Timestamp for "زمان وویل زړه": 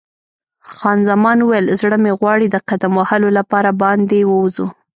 1.09-1.97